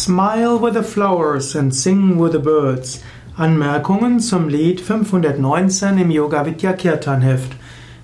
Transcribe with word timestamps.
Smile 0.00 0.58
with 0.58 0.72
the 0.72 0.82
flowers 0.82 1.54
and 1.54 1.74
sing 1.74 2.16
with 2.16 2.32
the 2.32 2.38
birds. 2.38 3.02
Anmerkungen 3.36 4.18
zum 4.18 4.48
Lied 4.48 4.80
519 4.80 5.98
im 5.98 6.10
Yoga 6.10 6.46
Vidya 6.46 6.72
Kirtan 6.72 7.20
Heft. 7.20 7.52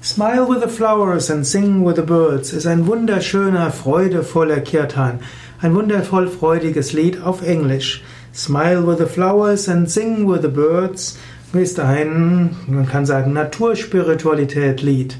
Smile 0.03 0.47
with 0.47 0.61
the 0.61 0.69
flowers 0.69 1.31
and 1.31 1.47
sing 1.47 1.87
with 1.87 1.97
the 1.97 2.03
birds 2.03 2.53
ist 2.53 2.67
ein 2.67 2.87
wunderschöner, 2.87 3.71
freudevoller 3.71 4.61
Kirtan. 4.61 5.21
Ein 5.63 5.75
wundervoll 5.75 6.29
freudiges 6.29 6.93
Lied 6.93 7.23
auf 7.23 7.41
Englisch. 7.41 8.03
Smile 8.35 8.87
with 8.87 8.99
the 8.99 9.07
flowers 9.07 9.67
and 9.67 9.91
sing 9.91 10.31
with 10.31 10.43
the 10.43 10.49
birds 10.49 11.19
ist 11.55 11.81
ein, 11.81 12.55
man 12.67 12.87
kann 12.87 13.07
sagen, 13.07 13.33
Naturspiritualität-Lied. 13.33 15.17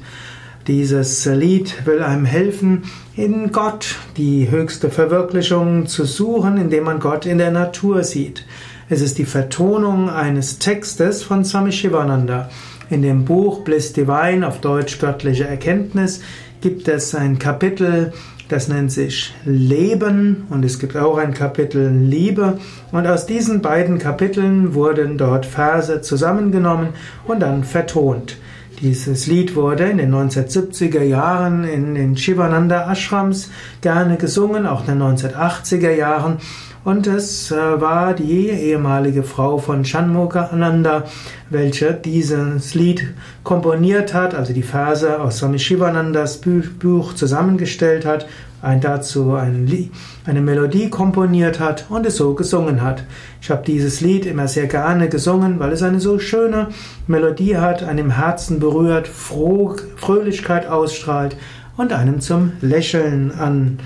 Dieses 0.67 1.25
Lied 1.25 1.85
will 1.85 2.03
einem 2.03 2.25
helfen, 2.25 2.83
in 3.15 3.53
Gott 3.53 3.95
die 4.17 4.51
höchste 4.51 4.89
Verwirklichung 4.89 5.87
zu 5.87 6.03
suchen, 6.03 6.57
indem 6.57 6.83
man 6.83 6.99
Gott 6.99 7.25
in 7.25 7.37
der 7.37 7.51
Natur 7.51 8.03
sieht. 8.03 8.45
Es 8.89 8.99
ist 8.99 9.17
die 9.17 9.23
Vertonung 9.23 10.09
eines 10.09 10.59
Textes 10.59 11.23
von 11.23 11.45
Swami 11.45 11.71
Shivananda. 11.71 12.49
In 12.89 13.01
dem 13.01 13.23
Buch 13.23 13.63
Bliss 13.63 13.93
Divine 13.93 14.45
auf 14.45 14.59
Deutsch 14.59 14.99
göttliche 14.99 15.47
Erkenntnis 15.47 16.19
gibt 16.59 16.89
es 16.89 17.15
ein 17.15 17.39
Kapitel, 17.39 18.11
das 18.49 18.67
nennt 18.67 18.91
sich 18.91 19.33
Leben 19.45 20.47
und 20.49 20.65
es 20.65 20.79
gibt 20.79 20.97
auch 20.97 21.17
ein 21.17 21.33
Kapitel 21.33 21.89
Liebe 21.89 22.59
und 22.91 23.07
aus 23.07 23.25
diesen 23.25 23.61
beiden 23.61 23.99
Kapiteln 23.99 24.73
wurden 24.73 25.17
dort 25.17 25.45
Verse 25.45 26.01
zusammengenommen 26.01 26.89
und 27.25 27.39
dann 27.39 27.63
vertont. 27.63 28.35
Dieses 28.81 29.25
Lied 29.25 29.55
wurde 29.55 29.85
in 29.85 29.97
den 29.97 30.13
1970er 30.13 31.01
Jahren 31.01 31.63
in 31.63 31.95
den 31.95 32.15
Shivananda 32.15 32.91
Ashrams 32.91 33.49
gerne 33.81 34.17
gesungen, 34.17 34.67
auch 34.67 34.81
in 34.81 34.99
den 34.99 35.01
1980er 35.01 35.89
Jahren. 35.89 36.37
Und 36.83 37.07
es 37.07 37.51
äh, 37.51 37.81
war 37.81 38.13
die 38.13 38.49
ehemalige 38.49 39.23
Frau 39.23 39.57
von 39.57 39.83
Shanmukha 39.83 40.49
Ananda, 40.51 41.05
welche 41.49 41.91
dieses 41.93 42.75
Lied 42.75 43.15
komponiert 43.43 44.13
hat, 44.13 44.35
also 44.35 44.53
die 44.53 44.61
Verse 44.61 45.19
aus 45.19 45.39
Swami 45.39 45.57
Shivanandas 45.57 46.39
Buch 46.39 47.13
zusammengestellt 47.15 48.05
hat 48.05 48.27
ein, 48.61 48.81
dazu 48.81 49.33
ein 49.33 49.91
eine 50.25 50.41
Melodie 50.41 50.89
komponiert 50.89 51.59
hat 51.59 51.85
und 51.89 52.05
es 52.05 52.17
so 52.17 52.33
gesungen 52.33 52.81
hat. 52.81 53.03
Ich 53.41 53.49
habe 53.51 53.63
dieses 53.65 54.01
Lied 54.01 54.25
immer 54.25 54.47
sehr 54.47 54.67
gerne 54.67 55.09
gesungen, 55.09 55.59
weil 55.59 55.71
es 55.71 55.83
eine 55.83 55.99
so 55.99 56.19
schöne 56.19 56.69
Melodie 57.07 57.57
hat, 57.57 57.83
einem 57.83 58.11
Herzen 58.11 58.59
berührt, 58.59 59.07
Froh, 59.07 59.75
Fröhlichkeit 59.95 60.67
ausstrahlt 60.67 61.37
und 61.77 61.93
einem 61.93 62.19
zum 62.19 62.53
Lächeln 62.61 63.31
an, 63.31 63.79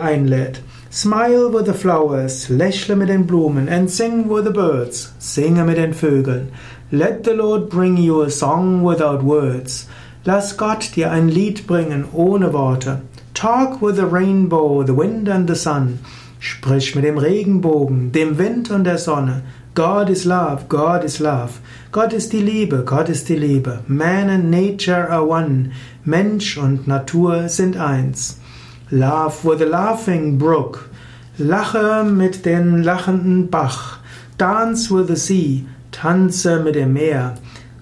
einlädt. 0.00 0.62
Smile 0.90 1.52
with 1.52 1.66
the 1.66 1.72
flowers, 1.72 2.48
lächle 2.48 2.94
mit 2.94 3.08
den 3.08 3.26
Blumen, 3.26 3.68
and 3.68 3.90
sing 3.90 4.30
with 4.30 4.44
the 4.44 4.52
birds, 4.52 5.12
singe 5.18 5.64
mit 5.64 5.76
den 5.76 5.92
Vögeln. 5.92 6.50
Let 6.92 7.24
the 7.24 7.32
Lord 7.32 7.68
bring 7.68 7.96
you 7.96 8.22
a 8.22 8.30
song 8.30 8.84
without 8.84 9.24
words. 9.24 9.88
Lass 10.24 10.56
Gott 10.56 10.94
dir 10.94 11.10
ein 11.10 11.28
Lied 11.28 11.66
bringen 11.66 12.04
ohne 12.12 12.52
Worte. 12.52 13.00
Talk 13.44 13.82
with 13.82 13.96
the 13.96 14.06
rainbow, 14.06 14.82
the 14.84 14.94
wind 14.94 15.28
and 15.28 15.46
the 15.46 15.54
sun. 15.54 15.98
Sprich 16.40 16.94
mit 16.94 17.04
dem 17.04 17.18
Regenbogen, 17.18 18.10
dem 18.10 18.38
Wind 18.38 18.70
und 18.70 18.84
der 18.84 18.96
Sonne. 18.96 19.42
God 19.74 20.08
is 20.08 20.24
love, 20.24 20.64
God 20.70 21.04
is 21.04 21.18
love. 21.18 21.60
Gott 21.92 22.14
ist 22.14 22.32
die 22.32 22.40
Liebe, 22.40 22.84
Gott 22.86 23.10
ist 23.10 23.28
die 23.28 23.36
Liebe. 23.36 23.80
Man 23.86 24.30
and 24.30 24.50
nature 24.50 25.10
are 25.10 25.28
one. 25.28 25.72
Mensch 26.06 26.56
und 26.56 26.88
Natur 26.88 27.50
sind 27.50 27.76
eins. 27.76 28.40
Laugh 28.88 29.44
with 29.44 29.58
the 29.58 29.66
laughing 29.66 30.38
brook. 30.38 30.88
Lache 31.36 32.02
mit 32.02 32.46
dem 32.46 32.80
lachenden 32.80 33.50
Bach. 33.50 33.98
Dance 34.38 34.90
with 34.90 35.08
the 35.08 35.16
sea. 35.16 35.66
Tanze 35.90 36.60
mit 36.60 36.76
dem 36.76 36.94
Meer. 36.94 37.34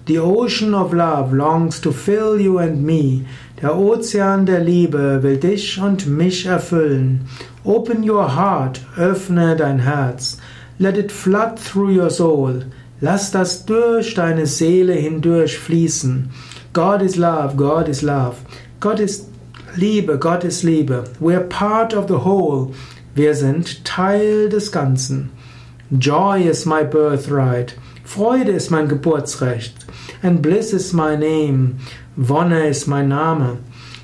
The 0.05 0.19
ocean 0.19 0.73
of 0.73 0.93
love 0.93 1.31
longs 1.31 1.79
to 1.79 1.93
fill 1.93 2.39
you 2.39 2.57
and 2.57 2.83
me. 2.83 3.25
Der 3.61 3.73
Ozean 3.77 4.45
der 4.45 4.59
Liebe 4.59 5.23
will 5.23 5.37
dich 5.37 5.79
und 5.79 6.07
mich 6.07 6.45
erfüllen. 6.45 7.21
Open 7.63 8.03
your 8.03 8.35
heart, 8.35 8.81
öffne 8.97 9.55
dein 9.55 9.79
Herz. 9.79 10.37
Let 10.77 10.97
it 10.97 11.09
flood 11.09 11.57
through 11.57 11.91
your 11.97 12.09
soul. 12.09 12.65
Lass 12.99 13.31
das 13.31 13.65
durch 13.65 14.13
deine 14.15 14.45
Seele 14.45 14.93
hindurch 14.93 15.57
fließen. 15.57 16.29
God 16.73 17.01
is 17.01 17.15
love, 17.15 17.55
God 17.55 17.87
is 17.87 18.01
love. 18.01 18.35
Gott 18.81 18.99
ist 18.99 19.29
Liebe, 19.77 20.19
Gott 20.19 20.43
ist 20.43 20.63
Liebe. 20.63 21.05
We're 21.21 21.47
part 21.47 21.93
of 21.93 22.09
the 22.09 22.25
whole. 22.25 22.73
Wir 23.15 23.35
sind 23.35 23.85
Teil 23.85 24.49
des 24.49 24.73
Ganzen. 24.73 25.29
Joy 25.97 26.47
is 26.47 26.65
my 26.65 26.83
birthright. 26.83 27.75
Freude 28.03 28.51
ist 28.51 28.71
mein 28.71 28.87
Geburtsrecht. 28.87 29.85
And 30.23 30.41
bliss 30.41 30.73
is 30.73 30.91
my 30.91 31.15
name. 31.15 31.75
Wonne 32.15 32.67
ist 32.67 32.87
mein 32.87 33.09
Name. 33.09 33.59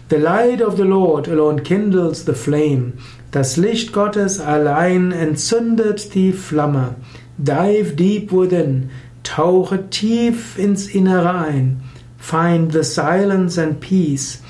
The 0.10 0.18
light 0.18 0.62
of 0.62 0.78
the 0.78 0.84
Lord 0.84 1.28
alone 1.28 1.64
kindles 1.64 2.26
the 2.26 2.34
flame. 2.34 2.94
Das 3.32 3.58
Licht 3.58 3.92
Gottes 3.92 4.40
allein 4.40 5.12
entzündet 5.12 6.14
die 6.14 6.32
Flamme. 6.32 6.96
Dive 7.40 7.96
deep 7.96 8.32
within. 8.32 8.92
Tauche 9.24 9.90
tief 9.90 10.60
ins 10.60 10.88
Innere 10.88 11.34
ein. 11.34 11.82
Find 12.20 12.72
the 12.72 12.84
silence 12.84 13.58
and 13.58 13.80
peace. 13.80 14.44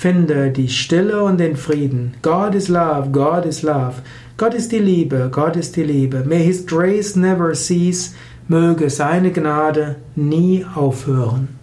Finde 0.00 0.50
die 0.50 0.70
Stille 0.70 1.22
und 1.22 1.36
den 1.36 1.56
Frieden. 1.56 2.14
God 2.22 2.54
is 2.54 2.68
love, 2.68 3.10
God 3.10 3.44
is 3.44 3.60
love. 3.60 3.96
Gott 4.38 4.54
ist 4.54 4.72
die 4.72 4.78
Liebe, 4.78 5.28
Gott 5.30 5.56
ist 5.56 5.76
die 5.76 5.82
Liebe. 5.82 6.24
May 6.24 6.42
His 6.42 6.64
grace 6.64 7.16
never 7.16 7.52
cease. 7.52 8.12
Möge 8.48 8.88
seine 8.88 9.30
Gnade 9.30 9.96
nie 10.16 10.64
aufhören. 10.74 11.59